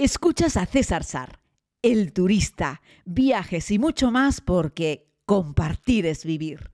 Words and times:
Escuchas 0.00 0.56
a 0.56 0.64
César 0.64 1.02
Sar, 1.02 1.40
el 1.82 2.12
turista, 2.12 2.82
viajes 3.04 3.72
y 3.72 3.80
mucho 3.80 4.12
más 4.12 4.40
porque 4.40 5.08
compartir 5.26 6.06
es 6.06 6.24
vivir. 6.24 6.70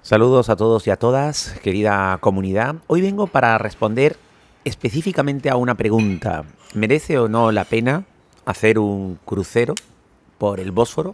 Saludos 0.00 0.48
a 0.48 0.56
todos 0.56 0.86
y 0.86 0.90
a 0.90 0.96
todas, 0.96 1.60
querida 1.62 2.16
comunidad. 2.22 2.76
Hoy 2.86 3.02
vengo 3.02 3.26
para 3.26 3.58
responder 3.58 4.16
específicamente 4.64 5.50
a 5.50 5.56
una 5.56 5.74
pregunta. 5.74 6.46
¿Merece 6.72 7.18
o 7.18 7.28
no 7.28 7.52
la 7.52 7.66
pena 7.66 8.06
hacer 8.46 8.78
un 8.78 9.18
crucero 9.26 9.74
por 10.40 10.58
el 10.58 10.72
Bósforo? 10.72 11.12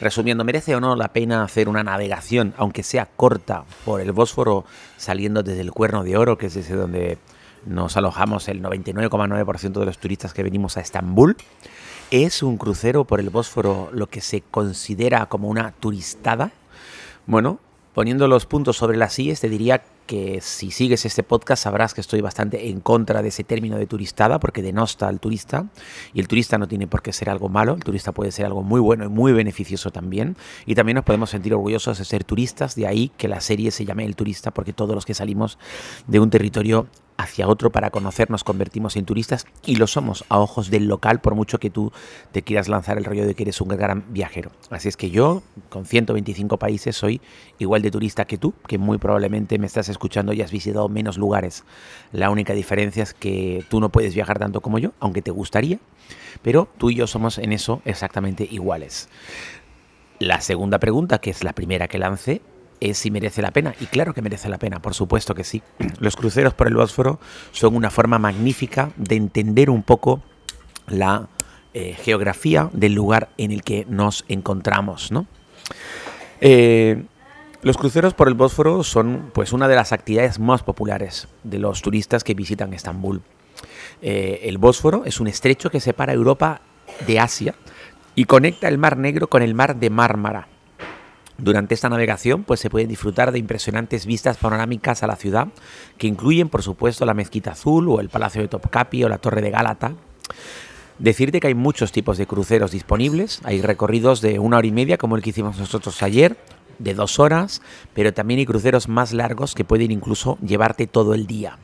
Resumiendo, 0.00 0.44
¿merece 0.44 0.74
o 0.74 0.80
no 0.80 0.96
la 0.96 1.12
pena 1.12 1.44
hacer 1.44 1.68
una 1.68 1.84
navegación, 1.84 2.54
aunque 2.56 2.82
sea 2.82 3.06
corta, 3.06 3.64
por 3.84 4.00
el 4.00 4.12
Bósforo 4.12 4.64
saliendo 4.96 5.42
desde 5.42 5.60
el 5.60 5.72
Cuerno 5.72 6.02
de 6.02 6.16
Oro, 6.16 6.38
que 6.38 6.46
es 6.46 6.54
desde 6.54 6.74
donde 6.74 7.18
nos 7.66 7.98
alojamos 7.98 8.48
el 8.48 8.62
99,9% 8.62 9.78
de 9.78 9.84
los 9.84 9.98
turistas 9.98 10.32
que 10.32 10.42
venimos 10.42 10.78
a 10.78 10.80
Estambul? 10.80 11.36
¿Es 12.10 12.42
un 12.42 12.56
crucero 12.56 13.04
por 13.04 13.20
el 13.20 13.28
Bósforo 13.28 13.90
lo 13.92 14.08
que 14.08 14.22
se 14.22 14.40
considera 14.40 15.26
como 15.26 15.48
una 15.48 15.72
turistada? 15.72 16.50
Bueno, 17.26 17.60
poniendo 17.92 18.26
los 18.26 18.46
puntos 18.46 18.78
sobre 18.78 18.96
las 18.96 19.12
sillas, 19.12 19.40
te 19.40 19.50
diría 19.50 19.82
que 20.06 20.40
si 20.40 20.70
sigues 20.70 21.04
este 21.04 21.22
podcast 21.22 21.64
sabrás 21.64 21.94
que 21.94 22.00
estoy 22.00 22.20
bastante 22.20 22.68
en 22.68 22.80
contra 22.80 23.22
de 23.22 23.28
ese 23.28 23.44
término 23.44 23.78
de 23.78 23.86
turistada 23.86 24.40
porque 24.40 24.62
denosta 24.62 25.08
al 25.08 25.20
turista 25.20 25.66
y 26.12 26.20
el 26.20 26.28
turista 26.28 26.58
no 26.58 26.68
tiene 26.68 26.86
por 26.86 27.02
qué 27.02 27.12
ser 27.12 27.30
algo 27.30 27.48
malo, 27.48 27.74
el 27.74 27.84
turista 27.84 28.12
puede 28.12 28.32
ser 28.32 28.46
algo 28.46 28.62
muy 28.62 28.80
bueno 28.80 29.04
y 29.04 29.08
muy 29.08 29.32
beneficioso 29.32 29.90
también 29.90 30.36
y 30.66 30.74
también 30.74 30.96
nos 30.96 31.04
podemos 31.04 31.30
sentir 31.30 31.54
orgullosos 31.54 31.98
de 31.98 32.04
ser 32.04 32.24
turistas, 32.24 32.74
de 32.74 32.86
ahí 32.86 33.10
que 33.16 33.28
la 33.28 33.40
serie 33.40 33.70
se 33.70 33.84
llame 33.84 34.04
El 34.04 34.16
Turista 34.16 34.50
porque 34.50 34.72
todos 34.72 34.94
los 34.94 35.06
que 35.06 35.14
salimos 35.14 35.58
de 36.06 36.20
un 36.20 36.30
territorio 36.30 36.86
hacia 37.22 37.48
otro 37.48 37.70
para 37.70 37.90
conocer 37.90 38.30
nos 38.30 38.44
convertimos 38.44 38.96
en 38.96 39.04
turistas 39.04 39.46
y 39.64 39.76
lo 39.76 39.86
somos 39.86 40.24
a 40.28 40.38
ojos 40.38 40.70
del 40.70 40.86
local 40.86 41.20
por 41.20 41.34
mucho 41.34 41.58
que 41.58 41.70
tú 41.70 41.92
te 42.32 42.42
quieras 42.42 42.68
lanzar 42.68 42.98
el 42.98 43.04
rollo 43.04 43.26
de 43.26 43.34
que 43.34 43.44
eres 43.44 43.60
un 43.60 43.68
gran 43.68 44.04
viajero. 44.08 44.50
Así 44.70 44.88
es 44.88 44.96
que 44.96 45.10
yo 45.10 45.42
con 45.68 45.86
125 45.86 46.58
países 46.58 46.96
soy 46.96 47.20
igual 47.58 47.82
de 47.82 47.90
turista 47.90 48.24
que 48.24 48.38
tú, 48.38 48.54
que 48.66 48.78
muy 48.78 48.98
probablemente 48.98 49.58
me 49.58 49.66
estás 49.66 49.88
escuchando 49.88 50.32
y 50.32 50.42
has 50.42 50.50
visitado 50.50 50.88
menos 50.88 51.16
lugares. 51.16 51.64
La 52.12 52.30
única 52.30 52.52
diferencia 52.52 53.02
es 53.02 53.14
que 53.14 53.64
tú 53.68 53.80
no 53.80 53.90
puedes 53.90 54.14
viajar 54.14 54.38
tanto 54.38 54.60
como 54.60 54.78
yo, 54.78 54.92
aunque 55.00 55.22
te 55.22 55.30
gustaría, 55.30 55.78
pero 56.42 56.68
tú 56.78 56.90
y 56.90 56.96
yo 56.96 57.06
somos 57.06 57.38
en 57.38 57.52
eso 57.52 57.82
exactamente 57.84 58.46
iguales. 58.50 59.08
La 60.18 60.40
segunda 60.40 60.78
pregunta, 60.78 61.18
que 61.18 61.30
es 61.30 61.42
la 61.42 61.52
primera 61.52 61.88
que 61.88 61.98
lancé, 61.98 62.42
es 62.90 62.98
si 62.98 63.10
merece 63.10 63.42
la 63.42 63.50
pena. 63.50 63.74
Y 63.80 63.86
claro 63.86 64.14
que 64.14 64.22
merece 64.22 64.48
la 64.48 64.58
pena, 64.58 64.80
por 64.80 64.94
supuesto 64.94 65.34
que 65.34 65.44
sí. 65.44 65.62
Los 65.98 66.16
cruceros 66.16 66.54
por 66.54 66.66
el 66.66 66.74
Bósforo 66.74 67.20
son 67.52 67.76
una 67.76 67.90
forma 67.90 68.18
magnífica 68.18 68.90
de 68.96 69.16
entender 69.16 69.70
un 69.70 69.82
poco 69.82 70.22
la 70.88 71.28
eh, 71.74 71.94
geografía 71.94 72.68
del 72.72 72.94
lugar 72.94 73.30
en 73.38 73.52
el 73.52 73.62
que 73.62 73.86
nos 73.88 74.24
encontramos. 74.28 75.10
¿no? 75.10 75.26
Eh, 76.40 77.04
los 77.62 77.78
cruceros 77.78 78.14
por 78.14 78.28
el 78.28 78.34
Bósforo 78.34 78.82
son 78.82 79.30
pues, 79.32 79.52
una 79.52 79.68
de 79.68 79.76
las 79.76 79.92
actividades 79.92 80.38
más 80.38 80.62
populares 80.62 81.28
de 81.44 81.58
los 81.58 81.80
turistas 81.80 82.24
que 82.24 82.34
visitan 82.34 82.74
Estambul. 82.74 83.22
Eh, 84.02 84.40
el 84.42 84.58
Bósforo 84.58 85.04
es 85.04 85.20
un 85.20 85.28
estrecho 85.28 85.70
que 85.70 85.78
separa 85.78 86.12
Europa 86.12 86.60
de 87.06 87.20
Asia 87.20 87.54
y 88.16 88.24
conecta 88.24 88.68
el 88.68 88.78
Mar 88.78 88.96
Negro 88.96 89.28
con 89.28 89.42
el 89.42 89.54
Mar 89.54 89.76
de 89.76 89.90
Mármara. 89.90 90.48
Durante 91.42 91.74
esta 91.74 91.88
navegación 91.88 92.44
pues, 92.44 92.60
se 92.60 92.70
pueden 92.70 92.88
disfrutar 92.88 93.32
de 93.32 93.40
impresionantes 93.40 94.06
vistas 94.06 94.36
panorámicas 94.36 95.02
a 95.02 95.08
la 95.08 95.16
ciudad, 95.16 95.48
que 95.98 96.06
incluyen 96.06 96.48
por 96.48 96.62
supuesto 96.62 97.04
la 97.04 97.14
Mezquita 97.14 97.50
Azul 97.50 97.88
o 97.88 97.98
el 97.98 98.10
Palacio 98.10 98.42
de 98.42 98.46
Topkapi 98.46 99.02
o 99.02 99.08
la 99.08 99.18
Torre 99.18 99.42
de 99.42 99.50
Gálata. 99.50 99.94
Decirte 101.00 101.40
que 101.40 101.48
hay 101.48 101.56
muchos 101.56 101.90
tipos 101.90 102.16
de 102.16 102.28
cruceros 102.28 102.70
disponibles, 102.70 103.40
hay 103.42 103.60
recorridos 103.60 104.20
de 104.20 104.38
una 104.38 104.58
hora 104.58 104.68
y 104.68 104.70
media 104.70 104.98
como 104.98 105.16
el 105.16 105.22
que 105.22 105.30
hicimos 105.30 105.58
nosotros 105.58 106.00
ayer, 106.04 106.36
de 106.78 106.94
dos 106.94 107.18
horas, 107.18 107.60
pero 107.92 108.14
también 108.14 108.38
hay 108.38 108.46
cruceros 108.46 108.88
más 108.88 109.12
largos 109.12 109.56
que 109.56 109.64
pueden 109.64 109.90
incluso 109.90 110.38
llevarte 110.46 110.86
todo 110.86 111.12
el 111.12 111.26
día. 111.26 111.58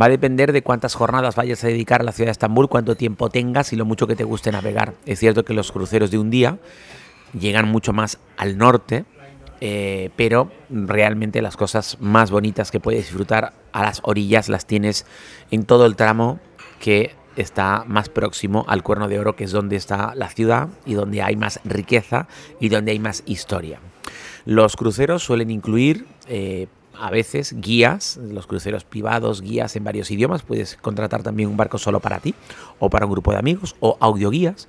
Va 0.00 0.06
a 0.06 0.10
depender 0.10 0.52
de 0.52 0.62
cuántas 0.62 0.94
jornadas 0.94 1.34
vayas 1.34 1.64
a 1.64 1.66
dedicar 1.66 2.02
a 2.02 2.04
la 2.04 2.12
ciudad 2.12 2.28
de 2.28 2.32
Estambul, 2.32 2.68
cuánto 2.68 2.96
tiempo 2.96 3.30
tengas 3.30 3.72
y 3.72 3.76
lo 3.76 3.84
mucho 3.84 4.06
que 4.06 4.14
te 4.14 4.22
guste 4.22 4.52
navegar. 4.52 4.94
Es 5.06 5.18
cierto 5.18 5.44
que 5.44 5.54
los 5.54 5.72
cruceros 5.72 6.12
de 6.12 6.18
un 6.18 6.30
día 6.30 6.58
llegan 7.38 7.68
mucho 7.68 7.92
más 7.92 8.18
al 8.36 8.58
norte, 8.58 9.04
eh, 9.60 10.10
pero 10.16 10.50
realmente 10.70 11.40
las 11.42 11.56
cosas 11.56 11.96
más 12.00 12.30
bonitas 12.30 12.70
que 12.70 12.80
puedes 12.80 13.04
disfrutar 13.04 13.52
a 13.72 13.82
las 13.82 14.00
orillas 14.04 14.48
las 14.48 14.66
tienes 14.66 15.06
en 15.50 15.64
todo 15.64 15.86
el 15.86 15.96
tramo 15.96 16.40
que 16.80 17.14
está 17.36 17.84
más 17.86 18.08
próximo 18.08 18.64
al 18.68 18.82
Cuerno 18.82 19.08
de 19.08 19.18
Oro, 19.18 19.36
que 19.36 19.44
es 19.44 19.52
donde 19.52 19.76
está 19.76 20.14
la 20.14 20.28
ciudad 20.28 20.68
y 20.84 20.94
donde 20.94 21.22
hay 21.22 21.36
más 21.36 21.60
riqueza 21.64 22.26
y 22.60 22.68
donde 22.68 22.92
hay 22.92 22.98
más 22.98 23.22
historia. 23.26 23.80
Los 24.44 24.76
cruceros 24.76 25.22
suelen 25.22 25.50
incluir 25.50 26.06
eh, 26.26 26.66
a 27.02 27.10
veces 27.10 27.56
guías, 27.60 28.16
los 28.16 28.46
cruceros 28.46 28.84
privados, 28.84 29.42
guías 29.42 29.74
en 29.74 29.82
varios 29.82 30.08
idiomas. 30.12 30.42
Puedes 30.42 30.76
contratar 30.76 31.24
también 31.24 31.48
un 31.48 31.56
barco 31.56 31.76
solo 31.76 31.98
para 31.98 32.20
ti 32.20 32.32
o 32.78 32.90
para 32.90 33.06
un 33.06 33.12
grupo 33.12 33.32
de 33.32 33.38
amigos 33.38 33.74
o 33.80 33.96
audioguías. 33.98 34.68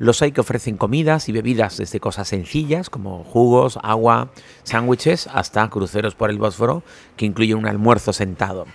Los 0.00 0.20
hay 0.20 0.32
que 0.32 0.40
ofrecen 0.40 0.76
comidas 0.76 1.28
y 1.28 1.32
bebidas 1.32 1.76
desde 1.76 2.00
cosas 2.00 2.26
sencillas 2.26 2.90
como 2.90 3.22
jugos, 3.22 3.78
agua, 3.82 4.30
sándwiches, 4.64 5.28
hasta 5.32 5.70
cruceros 5.70 6.16
por 6.16 6.30
el 6.30 6.38
Bósforo 6.38 6.82
que 7.16 7.26
incluyen 7.26 7.58
un 7.58 7.66
almuerzo 7.66 8.12
sentado. 8.12 8.66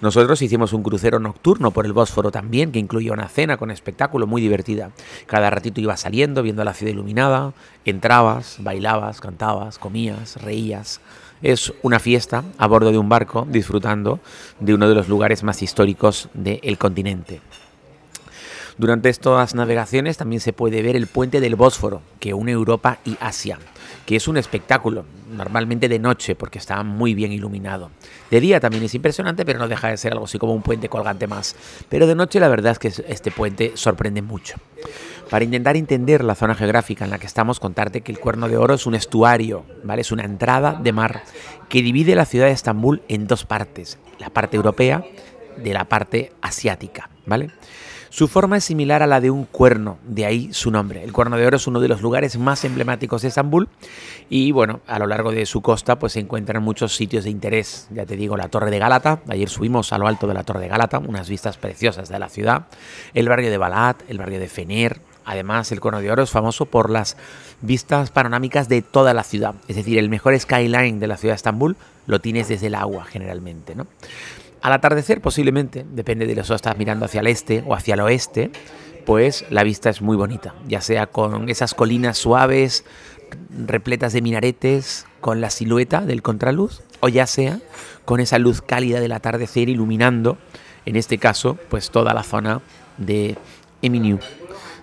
Nosotros 0.00 0.42
hicimos 0.42 0.72
un 0.72 0.82
crucero 0.82 1.18
nocturno 1.18 1.72
por 1.72 1.86
el 1.86 1.92
Bósforo 1.92 2.30
también, 2.30 2.70
que 2.70 2.78
incluía 2.78 3.12
una 3.12 3.28
cena 3.28 3.56
con 3.56 3.72
espectáculo 3.72 4.26
muy 4.26 4.40
divertida. 4.40 4.90
Cada 5.26 5.50
ratito 5.50 5.80
ibas 5.80 6.00
saliendo, 6.00 6.42
viendo 6.42 6.62
la 6.62 6.74
ciudad 6.74 6.92
iluminada, 6.92 7.52
entrabas, 7.84 8.56
bailabas, 8.60 9.20
cantabas, 9.20 9.78
comías, 9.78 10.40
reías. 10.42 11.00
Es 11.42 11.72
una 11.82 12.00
fiesta 12.00 12.44
a 12.58 12.66
bordo 12.66 12.90
de 12.90 12.98
un 12.98 13.08
barco 13.08 13.46
disfrutando 13.48 14.20
de 14.58 14.74
uno 14.74 14.88
de 14.88 14.94
los 14.94 15.08
lugares 15.08 15.42
más 15.42 15.62
históricos 15.62 16.28
del 16.34 16.78
continente. 16.78 17.40
Durante 18.76 19.08
estas 19.08 19.54
navegaciones 19.54 20.16
también 20.16 20.40
se 20.40 20.52
puede 20.52 20.82
ver 20.82 20.96
el 20.96 21.08
puente 21.08 21.40
del 21.40 21.56
Bósforo, 21.56 22.00
que 22.20 22.34
une 22.34 22.52
Europa 22.52 22.98
y 23.04 23.16
Asia, 23.20 23.58
que 24.06 24.16
es 24.16 24.28
un 24.28 24.36
espectáculo, 24.36 25.04
normalmente 25.38 25.88
de 25.88 25.98
noche, 25.98 26.34
porque 26.34 26.58
está 26.58 26.82
muy 26.82 27.14
bien 27.14 27.32
iluminado. 27.32 27.90
De 28.30 28.40
día 28.40 28.60
también 28.60 28.84
es 28.84 28.94
impresionante, 28.94 29.46
pero 29.46 29.58
no 29.58 29.68
deja 29.68 29.88
de 29.88 29.96
ser 29.96 30.12
algo 30.12 30.26
así 30.26 30.38
como 30.38 30.52
un 30.52 30.62
puente 30.62 30.88
colgante 30.90 31.26
más. 31.26 31.56
Pero 31.88 32.06
de 32.06 32.14
noche 32.14 32.40
la 32.40 32.48
verdad 32.48 32.72
es 32.72 32.78
que 32.78 33.04
este 33.08 33.30
puente 33.30 33.72
sorprende 33.74 34.20
mucho. 34.20 34.56
Para 35.30 35.44
intentar 35.44 35.76
entender 35.76 36.24
la 36.24 36.34
zona 36.34 36.54
geográfica 36.54 37.04
en 37.04 37.10
la 37.10 37.18
que 37.18 37.26
estamos, 37.26 37.60
contarte 37.60 38.00
que 38.00 38.12
el 38.12 38.18
Cuerno 38.18 38.48
de 38.48 38.56
Oro 38.56 38.74
es 38.74 38.86
un 38.86 38.94
estuario, 38.94 39.64
¿vale? 39.84 40.00
Es 40.00 40.12
una 40.12 40.24
entrada 40.24 40.78
de 40.82 40.92
mar 40.92 41.22
que 41.68 41.82
divide 41.82 42.14
la 42.14 42.24
ciudad 42.24 42.46
de 42.46 42.52
Estambul 42.52 43.02
en 43.08 43.26
dos 43.26 43.44
partes, 43.44 43.98
la 44.18 44.30
parte 44.30 44.56
europea 44.56 45.04
de 45.56 45.72
la 45.72 45.84
parte 45.84 46.32
asiática, 46.40 47.10
¿vale? 47.26 47.50
Su 48.10 48.26
forma 48.28 48.56
es 48.56 48.64
similar 48.64 49.02
a 49.02 49.06
la 49.06 49.20
de 49.20 49.30
un 49.30 49.44
cuerno, 49.44 49.98
de 50.04 50.24
ahí 50.24 50.52
su 50.52 50.70
nombre. 50.70 51.04
El 51.04 51.12
Cuerno 51.12 51.36
de 51.36 51.46
Oro 51.46 51.56
es 51.56 51.66
uno 51.66 51.80
de 51.80 51.88
los 51.88 52.00
lugares 52.00 52.38
más 52.38 52.64
emblemáticos 52.64 53.22
de 53.22 53.28
Estambul 53.28 53.68
y 54.30 54.52
bueno, 54.52 54.80
a 54.86 54.98
lo 54.98 55.06
largo 55.06 55.30
de 55.30 55.44
su 55.46 55.60
costa 55.60 55.98
pues 55.98 56.14
se 56.14 56.20
encuentran 56.20 56.62
muchos 56.62 56.96
sitios 56.96 57.24
de 57.24 57.30
interés. 57.30 57.86
Ya 57.90 58.06
te 58.06 58.16
digo, 58.16 58.36
la 58.36 58.48
Torre 58.48 58.70
de 58.70 58.78
Gálata, 58.78 59.20
ayer 59.28 59.48
subimos 59.48 59.92
a 59.92 59.98
lo 59.98 60.06
alto 60.06 60.26
de 60.26 60.34
la 60.34 60.44
Torre 60.44 60.60
de 60.60 60.68
Gálata, 60.68 60.98
unas 60.98 61.28
vistas 61.28 61.58
preciosas 61.58 62.08
de 62.08 62.18
la 62.18 62.28
ciudad, 62.28 62.66
el 63.14 63.28
barrio 63.28 63.50
de 63.50 63.58
Balat, 63.58 64.02
el 64.08 64.18
barrio 64.18 64.40
de 64.40 64.48
Fener, 64.48 65.00
Además, 65.28 65.70
el 65.72 65.80
Cono 65.80 66.00
de 66.00 66.10
Oro 66.10 66.22
es 66.22 66.30
famoso 66.30 66.64
por 66.64 66.88
las 66.88 67.18
vistas 67.60 68.10
panorámicas 68.10 68.66
de 68.70 68.80
toda 68.80 69.12
la 69.12 69.22
ciudad. 69.24 69.56
Es 69.68 69.76
decir, 69.76 69.98
el 69.98 70.08
mejor 70.08 70.38
skyline 70.40 71.00
de 71.00 71.06
la 71.06 71.18
ciudad 71.18 71.34
de 71.34 71.36
Estambul 71.36 71.76
lo 72.06 72.18
tienes 72.22 72.48
desde 72.48 72.68
el 72.68 72.74
agua 72.74 73.04
generalmente. 73.04 73.74
¿no? 73.74 73.86
Al 74.62 74.72
atardecer, 74.72 75.20
posiblemente, 75.20 75.86
depende 75.90 76.26
de 76.26 76.44
si 76.44 76.52
estás 76.52 76.76
mirando 76.76 77.04
hacia 77.04 77.20
el 77.20 77.28
este 77.28 77.62
o 77.66 77.74
hacia 77.74 77.94
el 77.94 78.00
oeste, 78.00 78.50
pues 79.06 79.46
la 79.50 79.62
vista 79.62 79.88
es 79.88 80.02
muy 80.02 80.16
bonita, 80.16 80.54
ya 80.66 80.80
sea 80.80 81.06
con 81.06 81.48
esas 81.48 81.74
colinas 81.74 82.18
suaves, 82.18 82.84
repletas 83.66 84.12
de 84.12 84.20
minaretes, 84.20 85.06
con 85.20 85.40
la 85.40 85.50
silueta 85.50 86.02
del 86.02 86.22
contraluz, 86.22 86.82
o 87.00 87.08
ya 87.08 87.26
sea 87.26 87.60
con 88.04 88.20
esa 88.20 88.38
luz 88.38 88.60
cálida 88.62 89.00
del 89.00 89.12
atardecer 89.12 89.68
iluminando, 89.68 90.38
en 90.86 90.96
este 90.96 91.18
caso, 91.18 91.58
pues 91.68 91.90
toda 91.90 92.14
la 92.14 92.22
zona 92.22 92.60
de 92.96 93.36
Eminiu. 93.82 94.18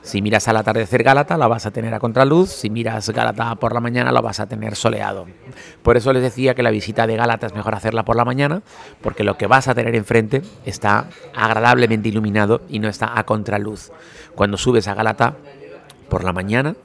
Si 0.05 0.21
miras 0.21 0.47
al 0.47 0.57
atardecer 0.57 1.01
Gálata, 1.01 1.35
la 1.35 1.47
vas 1.47 1.65
a 1.65 1.71
tener 1.71 1.91
a 1.95 1.99
contraluz. 1.99 2.51
Si 2.51 2.69
miras 2.69 3.09
Gálata 3.09 3.55
por 3.55 3.73
la 3.73 3.79
mañana, 3.79 4.11
la 4.11 4.21
vas 4.21 4.39
a 4.39 4.45
tener 4.45 4.75
soleado. 4.75 5.25
Por 5.81 5.97
eso 5.97 6.13
les 6.13 6.21
decía 6.21 6.53
que 6.53 6.61
la 6.61 6.69
visita 6.69 7.07
de 7.07 7.15
Gálata 7.15 7.47
es 7.47 7.55
mejor 7.55 7.73
hacerla 7.73 8.05
por 8.05 8.15
la 8.15 8.23
mañana, 8.23 8.61
porque 9.01 9.23
lo 9.23 9.35
que 9.35 9.47
vas 9.47 9.67
a 9.67 9.73
tener 9.73 9.95
enfrente 9.95 10.43
está 10.63 11.09
agradablemente 11.33 12.09
iluminado 12.09 12.61
y 12.69 12.77
no 12.77 12.87
está 12.87 13.17
a 13.17 13.25
contraluz. 13.25 13.91
Cuando 14.35 14.57
subes 14.57 14.87
a 14.87 14.93
Gálata 14.93 15.37
por 16.07 16.23
la 16.23 16.33
mañana, 16.33 16.75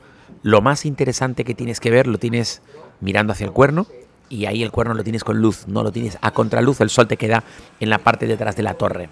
lo 0.42 0.62
más 0.62 0.86
interesante 0.86 1.44
que 1.44 1.54
tienes 1.54 1.78
que 1.78 1.90
ver 1.90 2.06
lo 2.06 2.16
tienes 2.16 2.62
mirando 3.00 3.34
hacia 3.34 3.44
el 3.44 3.52
cuerno 3.52 3.86
y 4.30 4.46
ahí 4.46 4.62
el 4.62 4.70
cuerno 4.70 4.94
lo 4.94 5.04
tienes 5.04 5.24
con 5.24 5.38
luz, 5.38 5.66
no 5.66 5.82
lo 5.82 5.92
tienes 5.92 6.16
a 6.22 6.30
contraluz, 6.30 6.80
el 6.80 6.88
sol 6.88 7.06
te 7.06 7.18
queda 7.18 7.42
en 7.78 7.90
la 7.90 7.98
parte 7.98 8.26
detrás 8.26 8.56
de 8.56 8.62
la 8.62 8.74
torre. 8.74 9.10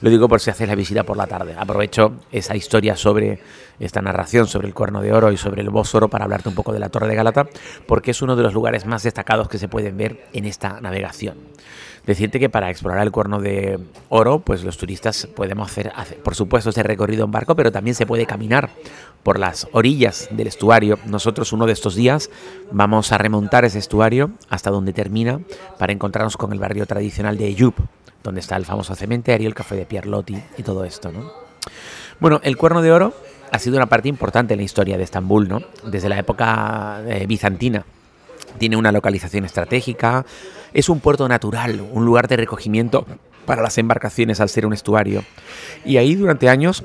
Lo 0.00 0.10
digo 0.10 0.28
por 0.28 0.40
si 0.40 0.50
haces 0.50 0.66
la 0.66 0.74
visita 0.74 1.04
por 1.04 1.16
la 1.16 1.26
tarde. 1.26 1.54
Aprovecho 1.56 2.14
esa 2.32 2.56
historia 2.56 2.96
sobre 2.96 3.40
esta 3.78 4.00
narración 4.00 4.46
sobre 4.46 4.66
el 4.66 4.74
cuerno 4.74 5.02
de 5.02 5.12
oro 5.12 5.32
y 5.32 5.36
sobre 5.36 5.62
el 5.62 5.70
Bósforo 5.70 6.08
para 6.08 6.24
hablarte 6.24 6.48
un 6.48 6.54
poco 6.54 6.72
de 6.72 6.78
la 6.78 6.88
Torre 6.88 7.08
de 7.08 7.14
Galata, 7.14 7.46
porque 7.86 8.12
es 8.12 8.22
uno 8.22 8.36
de 8.36 8.42
los 8.42 8.54
lugares 8.54 8.86
más 8.86 9.02
destacados 9.02 9.48
que 9.48 9.58
se 9.58 9.68
pueden 9.68 9.96
ver 9.96 10.26
en 10.32 10.44
esta 10.44 10.80
navegación. 10.80 11.36
Decirte 12.06 12.38
que 12.38 12.50
para 12.50 12.70
explorar 12.70 13.02
el 13.02 13.10
cuerno 13.10 13.40
de 13.40 13.78
oro, 14.10 14.40
pues 14.40 14.62
los 14.62 14.76
turistas 14.76 15.26
podemos 15.34 15.70
hacer, 15.70 15.92
por 16.22 16.34
supuesto, 16.34 16.70
ese 16.70 16.82
recorrido 16.82 17.24
en 17.24 17.30
barco, 17.30 17.56
pero 17.56 17.72
también 17.72 17.94
se 17.94 18.04
puede 18.04 18.26
caminar 18.26 18.70
por 19.22 19.38
las 19.38 19.66
orillas 19.72 20.28
del 20.30 20.46
estuario. 20.46 20.98
Nosotros 21.06 21.52
uno 21.54 21.64
de 21.64 21.72
estos 21.72 21.94
días 21.94 22.30
vamos 22.70 23.10
a 23.12 23.18
remontar 23.18 23.64
ese 23.64 23.78
estuario 23.78 24.32
hasta 24.50 24.70
donde 24.70 24.92
termina 24.92 25.40
para 25.78 25.92
encontrarnos 25.92 26.36
con 26.36 26.52
el 26.52 26.58
barrio 26.58 26.84
tradicional 26.84 27.38
de 27.38 27.46
Eyup, 27.46 27.74
donde 28.22 28.40
está 28.40 28.56
el 28.56 28.66
famoso 28.66 28.94
cementerio, 28.94 29.48
el 29.48 29.54
café 29.54 29.74
de 29.74 29.86
Pierlotti 29.86 30.36
y 30.58 30.62
todo 30.62 30.84
esto, 30.84 31.10
¿no? 31.10 31.32
Bueno, 32.20 32.40
el 32.44 32.56
cuerno 32.58 32.82
de 32.82 32.92
oro 32.92 33.14
ha 33.50 33.58
sido 33.58 33.76
una 33.76 33.86
parte 33.86 34.08
importante 34.08 34.54
en 34.54 34.58
la 34.58 34.64
historia 34.64 34.98
de 34.98 35.04
Estambul, 35.04 35.48
¿no? 35.48 35.62
Desde 35.84 36.08
la 36.10 36.18
época 36.18 37.02
eh, 37.06 37.26
bizantina. 37.26 37.84
Tiene 38.58 38.76
una 38.76 38.92
localización 38.92 39.44
estratégica, 39.44 40.24
es 40.72 40.88
un 40.88 41.00
puerto 41.00 41.28
natural, 41.28 41.86
un 41.92 42.04
lugar 42.04 42.28
de 42.28 42.36
recogimiento 42.36 43.06
para 43.46 43.62
las 43.62 43.78
embarcaciones 43.78 44.40
al 44.40 44.48
ser 44.48 44.66
un 44.66 44.72
estuario. 44.72 45.24
Y 45.84 45.96
ahí 45.96 46.14
durante 46.14 46.48
años 46.48 46.84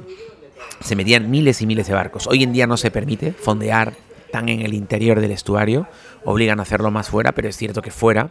se 0.82 0.96
metían 0.96 1.30
miles 1.30 1.62
y 1.62 1.66
miles 1.66 1.88
de 1.88 1.94
barcos. 1.94 2.28
Hoy 2.28 2.44
en 2.44 2.54
día 2.54 2.68
no 2.68 2.78
se 2.78 2.92
permite 2.92 3.32
fondear 3.34 3.94
tan 4.32 4.50
en 4.50 4.62
el 4.62 4.74
interior 4.74 5.20
del 5.20 5.32
estuario, 5.32 5.88
obligan 6.24 6.60
a 6.60 6.64
hacerlo 6.64 6.92
más 6.92 7.10
fuera, 7.10 7.32
pero 7.32 7.50
es 7.50 7.58
cierto 7.58 7.82
que 7.82 7.92
fuera 7.92 8.30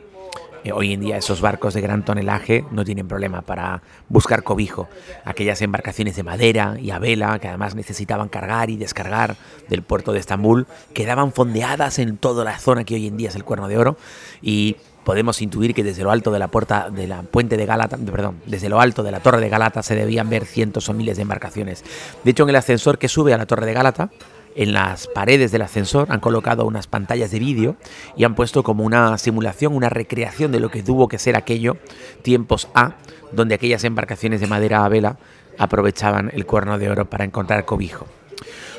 eh, 0.65 0.73
hoy 0.73 0.93
en 0.93 1.01
día 1.01 1.17
esos 1.17 1.41
barcos 1.41 1.75
de 1.75 1.81
gran 1.81 2.05
tonelaje 2.05 2.65
no 2.71 2.85
tienen 2.85 3.07
problema 3.09 3.43
para 3.43 3.83
buscar 4.09 4.43
cobijo. 4.43 4.89
Aquellas 5.25 5.63
embarcaciones 5.63 6.17
de 6.17 6.23
madera 6.23 6.77
y 6.81 6.91
a 6.91 6.99
vela 6.99 7.39
que 7.39 7.49
además 7.49 7.75
necesitaban 7.75 8.29
cargar 8.29 8.71
y 8.71 8.77
descargar 8.77 9.37
del 9.69 9.83
puerto 9.83 10.13
de 10.13 10.19
Estambul 10.19 10.67
quedaban 10.95 11.33
fondeadas 11.33 11.99
en 11.99 12.17
toda 12.17 12.45
la 12.45 12.59
zona 12.59 12.85
que 12.85 12.95
hoy 12.95 13.07
en 13.07 13.17
día 13.17 13.29
es 13.29 13.37
el 13.37 13.45
Cuerno 13.45 13.69
de 13.69 13.79
Oro 13.79 13.97
y 14.43 14.77
podemos 15.05 15.41
intuir 15.41 15.75
que 15.75 15.85
desde 15.85 16.03
lo 16.03 16.11
alto 16.11 16.31
de 16.31 16.39
la 16.39 16.49
puerta 16.49 16.91
de 16.91 17.07
la 17.07 17.23
puente 17.23 17.57
de 17.57 17.65
Galata, 17.65 17.97
perdón, 17.97 18.41
desde 18.45 18.69
lo 18.69 18.81
alto 18.81 19.03
de 19.03 19.11
la 19.11 19.21
torre 19.21 19.41
de 19.41 19.49
Galata 19.49 19.83
se 19.83 19.95
debían 19.95 20.29
ver 20.29 20.45
cientos 20.45 20.89
o 20.89 20.93
miles 20.93 21.17
de 21.17 21.23
embarcaciones. 21.23 21.85
De 22.25 22.33
hecho, 22.33 22.43
en 22.43 22.51
el 22.51 22.57
ascensor 22.57 22.99
que 22.99 23.09
sube 23.09 23.33
a 23.33 23.39
la 23.39 23.47
torre 23.47 23.65
de 23.65 23.73
Galata 23.73 24.11
en 24.58 24.72
las 24.72 25.06
paredes 25.06 25.52
del 25.52 25.62
ascensor 25.62 26.08
han 26.10 26.19
colocado 26.19 26.66
unas 26.66 26.88
pantallas 26.88 27.31
de 27.31 27.38
vídeo 27.38 27.76
y 28.16 28.25
han 28.25 28.34
puesto 28.34 28.64
como 28.64 28.82
una 28.82 29.16
simulación, 29.16 29.75
una 29.75 29.88
recreación 29.88 30.50
de 30.50 30.58
lo 30.58 30.69
que 30.69 30.82
tuvo 30.82 31.06
que 31.06 31.19
ser 31.19 31.37
aquello, 31.37 31.76
tiempos 32.22 32.69
A, 32.75 32.96
donde 33.31 33.55
aquellas 33.55 33.84
embarcaciones 33.84 34.40
de 34.40 34.49
madera 34.49 34.84
a 34.84 34.88
vela 34.88 35.16
aprovechaban 35.58 36.32
el 36.34 36.44
cuerno 36.44 36.76
de 36.76 36.90
oro 36.90 37.08
para 37.08 37.25
encontrar 37.25 37.64
cobijo. 37.64 38.06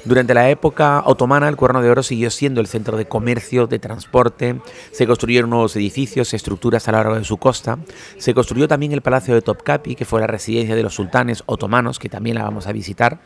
Durante 0.06 0.34
la 0.34 0.50
época 0.50 1.04
otomana, 1.06 1.50
el 1.50 1.56
Cuerno 1.56 1.82
de 1.82 1.90
Oro 1.90 2.04
siguió 2.04 2.32
siendo 2.32 2.62
el 2.62 2.68
centro 2.68 2.98
de 2.98 3.08
comercio, 3.08 3.68
de 3.68 3.80
transporte, 3.80 4.60
se 4.92 5.06
construyeron 5.06 5.50
nuevos 5.50 5.76
edificios, 5.76 6.34
estructuras 6.34 6.88
a 6.88 6.92
lo 6.92 6.98
largo 7.00 7.16
de 7.16 7.24
su 7.26 7.38
costa, 7.38 7.78
se 8.18 8.34
construyó 8.34 8.68
también 8.68 8.92
el 8.92 9.02
Palacio 9.02 9.34
de 9.34 9.42
Topkapi, 9.42 9.96
que 9.96 10.06
fue 10.06 10.22
la 10.22 10.28
residencia 10.28 10.76
de 10.76 10.84
los 10.84 10.96
sultanes 10.96 11.44
otomanos, 11.46 12.00
que 12.00 12.10
también 12.10 12.38
la 12.38 12.44
vamos 12.44 12.68
a 12.68 12.72
visitar, 12.72 13.20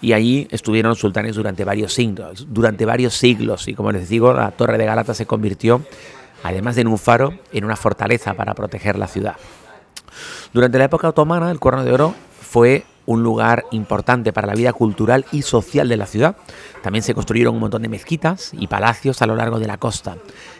y 0.00 0.12
allí 0.12 0.46
estuvieron 0.50 0.90
los 0.90 0.98
sultanes 0.98 1.36
durante 1.36 1.64
varios 1.64 1.94
siglos, 1.94 2.46
durante 2.50 2.84
varios 2.84 3.14
siglos, 3.14 3.68
y 3.68 3.74
como 3.74 3.92
les 3.92 4.08
digo, 4.08 4.32
la 4.32 4.50
Torre 4.50 4.78
de 4.78 4.84
Galata 4.84 5.14
se 5.14 5.26
convirtió, 5.26 5.82
además 6.42 6.74
de 6.76 6.82
en 6.82 6.88
un 6.88 6.98
faro, 6.98 7.34
en 7.52 7.64
una 7.64 7.76
fortaleza 7.76 8.34
para 8.34 8.54
proteger 8.54 8.98
la 8.98 9.06
ciudad. 9.06 9.36
Durante 10.52 10.78
la 10.78 10.84
época 10.84 11.08
otomana, 11.08 11.50
el 11.50 11.60
Cuerno 11.60 11.84
de 11.84 11.92
Oro 11.92 12.14
fue 12.40 12.84
un 13.06 13.22
lugar 13.22 13.64
importante 13.70 14.32
para 14.32 14.46
la 14.46 14.54
vida 14.54 14.72
cultural 14.72 15.24
y 15.32 15.42
social 15.42 15.88
de 15.88 15.96
la 15.96 16.06
ciudad. 16.06 16.36
También 16.82 17.02
se 17.02 17.14
construyeron 17.14 17.54
un 17.54 17.60
montón 17.60 17.82
de 17.82 17.88
mezquitas 17.88 18.52
y 18.52 18.66
palacios 18.66 19.22
a 19.22 19.26
lo 19.26 19.36
largo 19.36 19.58
de 19.58 19.66
la 19.66 19.78
costa. 19.78 20.16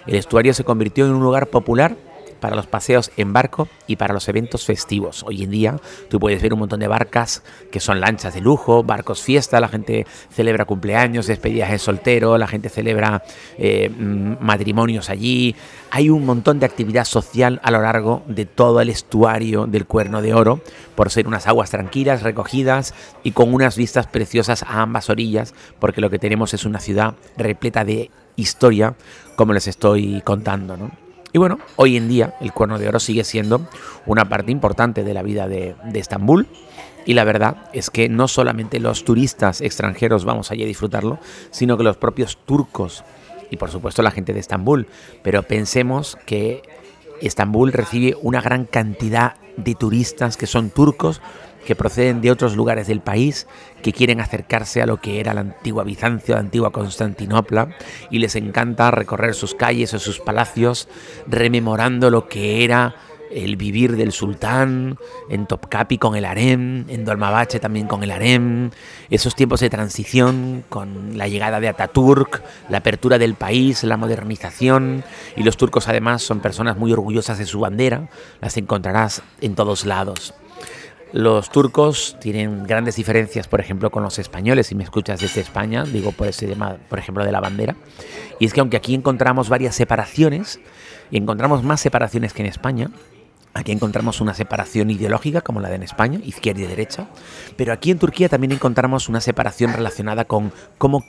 El 0.07 0.17
estuario 0.17 0.55
se 0.55 0.65
convirtió 0.65 1.07
en 1.07 1.13
un 1.13 1.23
lugar 1.23 1.49
popular 1.49 1.97
para 2.41 2.57
los 2.57 2.67
paseos 2.67 3.11
en 3.17 3.33
barco 3.33 3.69
y 3.87 3.97
para 3.97 4.15
los 4.15 4.29
eventos 4.29 4.65
festivos. 4.65 5.23
Hoy 5.27 5.45
en 5.45 5.51
día 5.51 5.77
tú 6.09 6.19
puedes 6.19 6.43
ver 6.43 6.53
un 6.53 6.61
montón 6.61 6.81
de 6.81 6.89
barcas 6.89 7.43
que 7.71 7.81
son 7.81 8.01
lanchas 8.01 8.35
de 8.35 8.41
lujo, 8.41 8.83
barcos 8.83 9.23
fiesta, 9.23 9.61
la 9.61 9.69
gente 9.69 10.07
celebra 10.31 10.65
cumpleaños, 10.65 11.27
despedidas 11.27 11.71
de 11.71 11.79
soltero, 11.79 12.39
la 12.39 12.47
gente 12.47 12.69
celebra 12.69 13.23
eh, 13.59 13.91
mm, 13.91 14.37
matrimonios 14.41 15.11
allí. 15.11 15.55
Hay 15.91 16.11
un 16.11 16.25
montón 16.25 16.59
de 16.61 16.67
actividad 16.67 17.05
social 17.05 17.61
a 17.63 17.71
lo 17.71 17.83
largo 17.83 18.23
de 18.27 18.47
todo 18.47 18.81
el 18.81 18.89
estuario 18.89 19.67
del 19.67 19.87
Cuerno 19.87 20.23
de 20.23 20.35
Oro, 20.35 20.61
por 20.95 21.11
ser 21.11 21.27
unas 21.27 21.47
aguas 21.47 21.71
tranquilas, 21.71 22.23
recogidas 22.23 22.95
y 23.23 23.33
con 23.33 23.53
unas 23.53 23.77
vistas 23.77 24.07
preciosas 24.07 24.63
a 24.63 24.83
ambas 24.83 25.11
orillas, 25.11 25.55
porque 25.79 26.01
lo 26.01 26.11
que 26.11 26.19
tenemos 26.19 26.55
es 26.55 26.65
una 26.65 26.81
ciudad 26.81 27.15
repleta 27.37 27.85
de 27.85 28.11
historia, 28.37 28.95
como 29.37 29.53
les 29.53 29.67
estoy 29.67 30.21
contando. 30.23 30.77
¿no? 30.77 31.10
Y 31.33 31.39
bueno, 31.39 31.59
hoy 31.77 31.97
en 31.97 32.09
día 32.09 32.35
el 32.41 32.53
Cuerno 32.53 32.79
de 32.79 32.89
Oro 32.89 32.99
sigue 32.99 33.25
siendo 33.25 33.67
una 34.07 34.29
parte 34.29 34.51
importante 34.51 35.05
de 35.05 35.15
la 35.15 35.23
vida 35.23 35.49
de, 35.49 35.77
Estambul. 35.95 36.49
Y 37.07 37.15
la 37.15 37.25
verdad 37.25 37.69
es 37.73 37.91
que 37.91 38.09
no 38.09 38.29
solamente 38.29 38.81
los 38.81 39.05
turistas 39.05 39.61
extranjeros 39.61 40.25
vamos 40.25 40.51
allí 40.51 40.65
a 40.65 40.67
disfrutarlo, 40.67 41.19
sino 41.51 41.77
que 41.77 41.85
los 41.85 41.97
propios 41.97 42.39
turcos 42.45 43.05
y 43.51 43.57
por 43.57 43.71
supuesto 43.71 44.03
la 44.03 44.11
gente 44.11 44.33
de 44.33 44.41
Estambul. 44.41 44.87
Pero 45.23 45.43
pensemos 45.43 46.19
que 46.27 46.63
Estambul 47.21 47.73
recibe 47.73 48.17
una 48.23 48.41
gran 48.41 48.65
cantidad 48.65 49.35
de 49.57 49.75
turistas 49.75 50.37
que 50.37 50.47
son 50.47 50.71
turcos 50.71 51.21
que 51.65 51.77
proceden 51.77 52.21
de 52.21 52.31
otros 52.31 52.57
lugares 52.57 52.87
del 52.87 53.01
país, 53.01 53.47
que 53.83 53.93
quieren 53.93 54.21
acercarse 54.21 54.83
a 54.83 54.87
lo 54.87 55.01
que 55.01 55.21
era 55.21 55.35
la 55.35 55.43
antigua 55.43 55.85
Bizancio, 55.85 56.35
la 56.35 56.41
antigua 56.41 56.73
Constantinopla, 56.73 57.77
y 58.11 58.19
les 58.19 58.35
encanta 58.37 58.91
recorrer 58.91 59.35
sus 59.35 59.55
calles 59.55 59.93
o 59.95 59.99
sus 59.99 60.21
palacios, 60.21 60.89
rememorando 61.27 62.11
lo 62.11 62.29
que 62.29 62.65
era 62.65 62.95
el 63.31 63.57
vivir 63.57 63.97
del 63.97 64.13
sultán, 64.13 64.99
en 65.29 65.47
Topkapi 65.47 65.99
con 65.99 66.17
el 66.17 66.25
harem, 66.25 66.85
en 66.89 67.05
Dolmabache 67.05 67.61
también 67.61 67.87
con 67.87 68.03
el 68.03 68.11
harem, 68.11 68.71
esos 69.09 69.35
tiempos 69.35 69.61
de 69.61 69.71
transición 69.71 70.65
con 70.69 71.17
la 71.17 71.29
llegada 71.29 71.61
de 71.61 71.69
Ataturk, 71.69 72.43
la 72.69 72.79
apertura 72.79 73.19
del 73.19 73.35
país, 73.35 73.85
la 73.85 73.97
modernización, 73.97 75.05
y 75.37 75.43
los 75.43 75.57
turcos 75.57 75.89
además 75.89 76.23
son 76.23 76.41
personas 76.41 76.77
muy 76.77 76.93
orgullosas 76.93 77.39
de 77.39 77.47
su 77.47 77.61
bandera, 77.61 78.09
las 78.41 78.57
encontrarás 78.57 79.23
en 79.41 79.55
todos 79.55 79.85
lados. 79.87 80.35
Los 81.13 81.51
turcos 81.51 82.17
tienen 82.21 82.65
grandes 82.65 82.95
diferencias, 82.95 83.49
por 83.49 83.61
ejemplo, 83.61 83.91
con 83.91 84.05
los 84.05 84.21
españoles. 84.21 84.69
Si 84.69 84.77
me 84.77 84.85
escuchas 84.85 85.21
desde 85.21 85.41
España, 85.41 85.83
digo 85.83 86.13
por 86.13 86.29
ese 86.29 86.47
tema, 86.47 86.77
por 86.89 87.01
ejemplo, 87.01 87.25
de 87.25 87.33
la 87.33 87.41
bandera. 87.41 87.75
Y 88.39 88.47
es 88.47 88.53
que 88.53 88.61
aunque 88.61 88.77
aquí 88.77 88.95
encontramos 88.95 89.49
varias 89.49 89.75
separaciones, 89.75 90.61
y 91.11 91.17
encontramos 91.17 91.63
más 91.63 91.81
separaciones 91.81 92.33
que 92.33 92.43
en 92.43 92.49
España, 92.49 92.91
Aquí 93.53 93.73
encontramos 93.73 94.21
una 94.21 94.35
separación 94.35 94.91
ideológica 94.91 95.41
como 95.41 95.61
la 95.61 95.69
de 95.69 95.75
en 95.77 95.83
España, 95.83 96.21
izquierda 96.25 96.63
y 96.63 96.67
derecha, 96.67 97.07
pero 97.57 97.73
aquí 97.73 97.91
en 97.91 97.99
Turquía 97.99 98.29
también 98.29 98.53
encontramos 98.53 99.09
una 99.09 99.21
separación 99.21 99.73
relacionada 99.73 100.25
con 100.25 100.53
cómo 100.79 101.05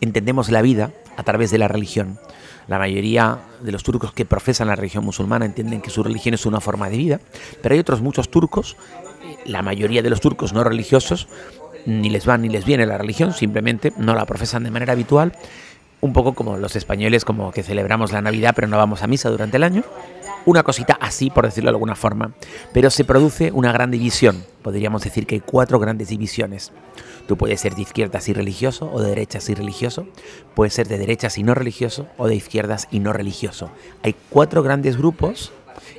entendemos 0.00 0.50
la 0.50 0.62
vida 0.62 0.92
a 1.16 1.22
través 1.22 1.50
de 1.50 1.58
la 1.58 1.68
religión. 1.68 2.18
La 2.66 2.78
mayoría 2.78 3.38
de 3.62 3.72
los 3.72 3.82
turcos 3.82 4.12
que 4.12 4.26
profesan 4.26 4.68
la 4.68 4.76
religión 4.76 5.04
musulmana 5.04 5.46
entienden 5.46 5.80
que 5.80 5.90
su 5.90 6.02
religión 6.02 6.34
es 6.34 6.44
una 6.44 6.60
forma 6.60 6.90
de 6.90 6.98
vida, 6.98 7.20
pero 7.62 7.72
hay 7.72 7.80
otros 7.80 8.02
muchos 8.02 8.30
turcos 8.30 8.76
la 9.44 9.62
mayoría 9.62 10.02
de 10.02 10.10
los 10.10 10.20
turcos 10.20 10.52
no 10.52 10.64
religiosos 10.64 11.28
ni 11.86 12.10
les 12.10 12.28
va 12.28 12.36
ni 12.36 12.48
les 12.48 12.64
viene 12.64 12.86
la 12.86 12.98
religión, 12.98 13.32
simplemente 13.32 13.92
no 13.96 14.14
la 14.14 14.26
profesan 14.26 14.64
de 14.64 14.70
manera 14.70 14.92
habitual, 14.92 15.32
un 16.00 16.12
poco 16.12 16.34
como 16.34 16.56
los 16.56 16.76
españoles, 16.76 17.24
como 17.24 17.50
que 17.50 17.62
celebramos 17.62 18.12
la 18.12 18.20
Navidad 18.20 18.52
pero 18.54 18.68
no 18.68 18.76
vamos 18.76 19.02
a 19.02 19.06
misa 19.06 19.30
durante 19.30 19.56
el 19.56 19.64
año, 19.64 19.84
una 20.46 20.62
cosita 20.62 20.98
así, 21.00 21.30
por 21.30 21.44
decirlo 21.44 21.70
de 21.70 21.76
alguna 21.76 21.94
forma, 21.94 22.32
pero 22.72 22.90
se 22.90 23.04
produce 23.04 23.52
una 23.52 23.72
gran 23.72 23.90
división, 23.90 24.44
podríamos 24.62 25.02
decir 25.02 25.26
que 25.26 25.36
hay 25.36 25.40
cuatro 25.40 25.78
grandes 25.78 26.08
divisiones. 26.08 26.72
Tú 27.26 27.36
puedes 27.36 27.60
ser 27.60 27.74
de 27.74 27.82
izquierdas 27.82 28.28
y 28.28 28.32
religioso 28.32 28.90
o 28.90 29.02
de 29.02 29.10
derechas 29.10 29.48
y 29.50 29.54
religioso, 29.54 30.06
puedes 30.54 30.72
ser 30.72 30.88
de 30.88 30.98
derechas 30.98 31.36
y 31.36 31.42
no 31.42 31.54
religioso 31.54 32.06
o 32.16 32.26
de 32.26 32.34
izquierdas 32.34 32.88
y 32.90 33.00
no 33.00 33.12
religioso. 33.12 33.70
Hay 34.02 34.14
cuatro 34.30 34.62
grandes 34.62 34.96
grupos 34.96 35.52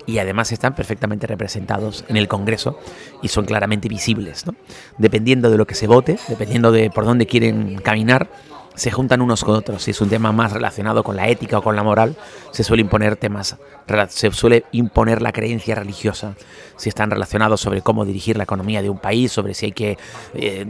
y 0.05 0.17
además 0.17 0.51
están 0.51 0.75
perfectamente 0.75 1.27
representados 1.27 2.03
en 2.08 2.17
el 2.17 2.27
Congreso 2.27 2.79
y 3.22 3.27
son 3.27 3.46
claramente 3.46 3.88
visibles. 3.88 4.43
Dependiendo 4.98 5.51
de 5.51 5.58
lo 5.58 5.67
que 5.67 5.75
se 5.75 5.86
vote, 5.86 6.17
dependiendo 6.27 6.72
de 6.72 6.89
por 6.89 7.05
dónde 7.05 7.27
quieren 7.27 7.77
caminar, 7.77 8.29
se 8.79 8.91
juntan 8.91 9.21
unos 9.21 9.43
con 9.43 9.55
otros. 9.55 9.83
Si 9.83 9.91
es 9.91 10.00
un 10.00 10.09
tema 10.09 10.31
más 10.31 10.53
relacionado 10.53 11.03
con 11.03 11.17
la 11.17 11.27
ética 11.27 11.59
o 11.59 11.62
con 11.62 11.75
la 11.75 11.83
moral, 11.83 12.15
se 12.51 12.63
suele 12.63 12.81
imponer 12.81 13.17
temas, 13.17 13.57
se 14.07 14.31
suele 14.31 14.63
imponer 14.71 15.21
la 15.21 15.33
creencia 15.33 15.75
religiosa. 15.75 16.36
Si 16.77 16.88
están 16.88 17.12
relacionados 17.12 17.59
sobre 17.59 17.81
cómo 17.81 18.05
dirigir 18.05 18.38
la 18.38 18.43
economía 18.43 18.81
de 18.81 18.89
un 18.89 18.98
país, 18.98 19.33
sobre 19.33 19.53
si 19.53 19.67
hay 19.67 19.71
que 19.74 19.98
eh, 20.33 20.65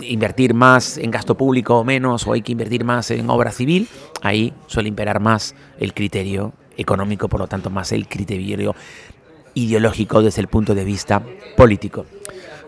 invertir 0.00 0.54
más 0.54 0.96
en 0.96 1.10
gasto 1.10 1.36
público 1.36 1.78
o 1.78 1.84
menos, 1.84 2.26
o 2.26 2.32
hay 2.32 2.40
que 2.40 2.52
invertir 2.52 2.84
más 2.84 3.10
en 3.10 3.28
obra 3.28 3.52
civil, 3.52 3.86
ahí 4.22 4.54
suele 4.66 4.88
imperar 4.88 5.20
más 5.20 5.54
el 5.78 5.92
criterio 5.92 6.54
económico, 6.78 7.28
por 7.28 7.40
lo 7.40 7.48
tanto 7.48 7.68
más 7.68 7.92
el 7.92 8.08
criterio 8.08 8.74
ideológico 9.52 10.22
desde 10.22 10.40
el 10.40 10.48
punto 10.48 10.74
de 10.74 10.84
vista 10.84 11.22
político. 11.54 12.06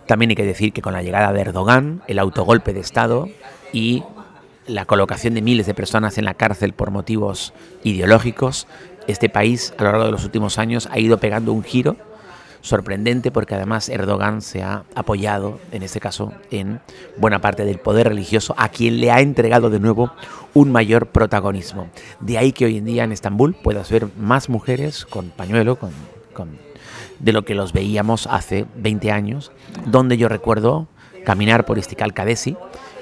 También 0.07 0.29
hay 0.29 0.37
que 0.37 0.45
decir 0.45 0.75
que 0.75 0.83
con 0.83 0.93
la 0.93 1.03
llegada 1.03 1.33
de 1.33 1.41
Erdogan, 1.41 2.03
el 2.07 2.19
autogolpe 2.19 2.75
de 2.75 2.81
Estado 2.81 3.29
y 3.73 4.03
la 4.67 4.85
colocación 4.85 5.35
de 5.35 5.43
miles 5.43 5.67
de 5.67 5.75
personas 5.75 6.19
en 6.19 6.25
la 6.25 6.35
cárcel 6.35 6.73
por 6.73 6.91
motivos 6.91 7.53
ideológicos, 7.83 8.67
este 9.07 9.29
país 9.29 9.75
a 9.79 9.83
lo 9.83 9.91
largo 9.91 10.07
de 10.07 10.13
los 10.13 10.25
últimos 10.25 10.59
años 10.59 10.89
ha 10.91 10.99
ido 10.99 11.19
pegando 11.19 11.53
un 11.53 11.63
giro 11.63 11.97
sorprendente 12.65 13.31
porque 13.31 13.55
además 13.55 13.91
Erdogan 13.91 14.41
se 14.41 14.63
ha 14.63 14.85
apoyado, 14.95 15.61
en 15.71 15.83
este 15.83 16.01
caso, 16.01 16.33
en 16.51 16.81
buena 17.19 17.43
parte 17.43 17.67
del 17.67 17.79
poder 17.79 18.09
religioso, 18.09 18.55
a 18.57 18.71
quien 18.71 19.01
le 19.01 19.11
ha 19.11 19.21
entregado 19.21 19.69
de 19.69 19.81
nuevo 19.81 20.11
un 20.55 20.73
mayor 20.73 21.09
protagonismo. 21.09 21.89
De 22.21 22.39
ahí 22.39 22.53
que 22.53 22.65
hoy 22.65 22.79
en 22.79 22.87
día 22.87 23.05
en 23.05 23.13
Estambul 23.13 23.55
puedas 23.55 23.91
ver 23.91 24.09
más 24.19 24.49
mujeres 24.49 25.05
con 25.05 25.29
pañuelo, 25.29 25.77
con, 25.77 25.93
de 27.19 27.33
lo 27.33 27.45
que 27.45 27.55
los 27.55 27.75
veíamos 27.75 28.27
hace 28.29 28.65
20 28.77 29.13
años, 29.13 29.53
donde 29.85 30.17
yo 30.17 30.31
recuerdo 30.31 30.89
caminar 31.27 31.67
por 31.67 31.77
Istiklal 31.77 32.15
Kadesi 32.15 32.57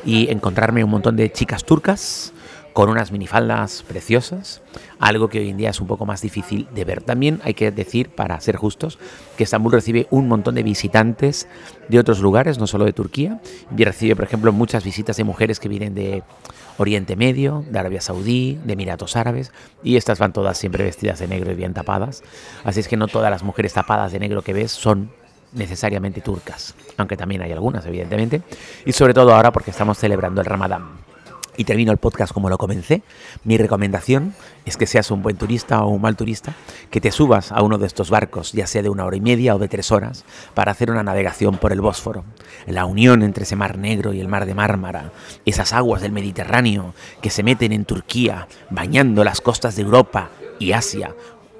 y 0.04 0.30
encontrarme 0.30 0.84
un 0.84 0.90
montón 0.90 1.16
de 1.16 1.30
chicas 1.30 1.64
turcas 1.64 2.32
con 2.72 2.88
unas 2.88 3.12
minifaldas 3.12 3.82
preciosas, 3.82 4.62
algo 4.98 5.28
que 5.28 5.40
hoy 5.40 5.50
en 5.50 5.56
día 5.56 5.70
es 5.70 5.80
un 5.80 5.86
poco 5.86 6.06
más 6.06 6.22
difícil 6.22 6.68
de 6.74 6.84
ver. 6.84 7.02
También 7.02 7.40
hay 7.44 7.54
que 7.54 7.70
decir, 7.70 8.08
para 8.08 8.40
ser 8.40 8.56
justos, 8.56 8.98
que 9.36 9.44
Estambul 9.44 9.72
recibe 9.72 10.06
un 10.10 10.28
montón 10.28 10.54
de 10.54 10.62
visitantes 10.62 11.48
de 11.88 11.98
otros 11.98 12.20
lugares, 12.20 12.58
no 12.58 12.66
solo 12.66 12.84
de 12.84 12.92
Turquía, 12.92 13.40
y 13.76 13.84
recibe, 13.84 14.16
por 14.16 14.24
ejemplo, 14.24 14.52
muchas 14.52 14.84
visitas 14.84 15.16
de 15.16 15.24
mujeres 15.24 15.60
que 15.60 15.68
vienen 15.68 15.94
de 15.94 16.22
Oriente 16.78 17.16
Medio, 17.16 17.64
de 17.70 17.78
Arabia 17.78 18.00
Saudí, 18.00 18.58
de 18.64 18.72
Emiratos 18.72 19.16
Árabes, 19.16 19.52
y 19.82 19.96
estas 19.96 20.18
van 20.18 20.32
todas 20.32 20.56
siempre 20.56 20.84
vestidas 20.84 21.18
de 21.18 21.28
negro 21.28 21.52
y 21.52 21.54
bien 21.54 21.74
tapadas. 21.74 22.22
Así 22.64 22.80
es 22.80 22.88
que 22.88 22.96
no 22.96 23.06
todas 23.06 23.30
las 23.30 23.42
mujeres 23.42 23.74
tapadas 23.74 24.12
de 24.12 24.20
negro 24.20 24.42
que 24.42 24.54
ves 24.54 24.72
son 24.72 25.10
necesariamente 25.52 26.20
turcas, 26.20 26.74
aunque 26.96 27.16
también 27.16 27.42
hay 27.42 27.52
algunas, 27.52 27.84
evidentemente, 27.86 28.42
y 28.84 28.92
sobre 28.92 29.14
todo 29.14 29.34
ahora 29.34 29.52
porque 29.52 29.70
estamos 29.70 29.98
celebrando 29.98 30.40
el 30.40 30.46
Ramadán. 30.46 31.02
Y 31.54 31.64
termino 31.64 31.92
el 31.92 31.98
podcast 31.98 32.32
como 32.32 32.48
lo 32.48 32.56
comencé. 32.56 33.02
Mi 33.44 33.58
recomendación 33.58 34.34
es 34.64 34.78
que 34.78 34.86
seas 34.86 35.10
un 35.10 35.22
buen 35.22 35.36
turista 35.36 35.84
o 35.84 35.88
un 35.88 36.00
mal 36.00 36.16
turista, 36.16 36.54
que 36.90 37.00
te 37.00 37.12
subas 37.12 37.52
a 37.52 37.62
uno 37.62 37.76
de 37.76 37.86
estos 37.86 38.08
barcos, 38.08 38.52
ya 38.52 38.66
sea 38.66 38.82
de 38.82 38.88
una 38.88 39.04
hora 39.04 39.16
y 39.16 39.20
media 39.20 39.54
o 39.54 39.58
de 39.58 39.68
tres 39.68 39.92
horas, 39.92 40.24
para 40.54 40.72
hacer 40.72 40.90
una 40.90 41.02
navegación 41.02 41.58
por 41.58 41.72
el 41.72 41.82
Bósforo. 41.82 42.24
La 42.66 42.86
unión 42.86 43.22
entre 43.22 43.44
ese 43.44 43.56
mar 43.56 43.76
negro 43.76 44.14
y 44.14 44.20
el 44.20 44.28
mar 44.28 44.46
de 44.46 44.54
Mármara, 44.54 45.12
esas 45.44 45.74
aguas 45.74 46.00
del 46.00 46.12
Mediterráneo 46.12 46.94
que 47.20 47.28
se 47.28 47.42
meten 47.42 47.72
en 47.72 47.84
Turquía, 47.84 48.48
bañando 48.70 49.22
las 49.22 49.42
costas 49.42 49.76
de 49.76 49.82
Europa 49.82 50.30
y 50.58 50.72
Asia, 50.72 51.14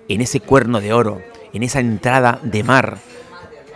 en 0.09 0.23
ese 0.23 0.41
cuerno 0.41 0.81
de 0.81 0.95
oro, 0.95 1.21
en 1.53 1.63
esa 1.63 1.81
entrada 1.81 2.39
de 2.43 2.65
mar 2.65 2.99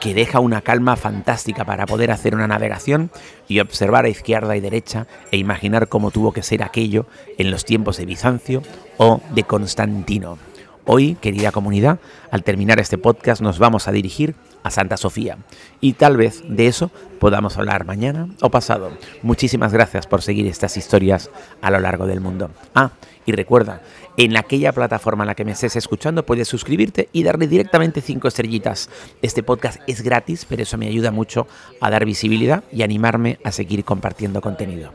que 0.07 0.15
deja 0.15 0.39
una 0.39 0.61
calma 0.61 0.95
fantástica 0.95 1.65
para 1.65 1.85
poder 1.85 2.13
hacer 2.13 2.37
una 2.37 2.47
navegación 2.47 3.11
y 3.49 3.59
observar 3.59 4.05
a 4.05 4.09
izquierda 4.09 4.57
y 4.57 4.61
derecha 4.61 5.09
e 5.33 5.37
imaginar 5.37 5.89
cómo 5.89 6.13
tuvo 6.13 6.31
que 6.31 6.45
ser 6.45 6.63
aquello 6.63 7.07
en 7.39 7.51
los 7.51 7.65
tiempos 7.65 7.97
de 7.97 8.07
Bizancio 8.07 8.63
o 8.99 9.21
de 9.31 9.43
Constantino. 9.43 10.39
Hoy, 10.85 11.17
querida 11.17 11.51
comunidad, 11.51 11.99
al 12.31 12.45
terminar 12.45 12.79
este 12.79 12.99
podcast 12.99 13.43
nos 13.43 13.59
vamos 13.59 13.89
a 13.89 13.93
dirigir 13.93 14.37
a 14.67 14.71
Santa 14.71 14.97
Sofía 14.97 15.39
y 15.81 15.93
tal 15.93 16.17
vez 16.17 16.43
de 16.49 16.67
eso 16.67 16.91
podamos 17.21 17.57
hablar 17.57 17.85
mañana 17.87 18.29
o 18.43 18.51
pasado. 18.51 18.91
Muchísimas 19.23 19.73
gracias 19.73 20.07
por 20.07 20.23
seguir 20.23 20.47
estas 20.49 20.77
historias 20.77 21.31
a 21.63 21.71
lo 21.71 21.79
largo 21.79 22.07
del 22.07 22.21
mundo. 22.21 22.51
Ah, 22.75 22.91
y 23.27 23.33
recuerda, 23.33 23.83
en 24.17 24.37
aquella 24.37 24.73
plataforma 24.73 25.23
en 25.23 25.29
la 25.29 25.35
que 25.37 25.45
me 25.45 25.53
estés 25.53 25.77
escuchando 25.77 26.27
puedes 26.27 26.49
suscribirte 26.49 27.09
y 27.13 27.23
darle 27.23 27.47
directamente 27.47 28.01
cinco 28.01 28.27
estrellitas. 28.27 28.91
Este 29.23 29.45
podcast 29.45 29.81
es 29.87 30.03
gratis, 30.03 30.47
pero 30.49 30.63
eso 30.63 30.77
me 30.79 30.89
ayuda 30.89 31.13
mucho 31.13 31.47
a 31.81 31.89
dar 31.89 32.05
visibilidad 32.05 32.65
y 32.73 32.83
animarme 32.83 33.39
a 33.45 33.53
seguir 33.53 33.85
compartiendo 33.85 34.41
contenido. 34.41 34.93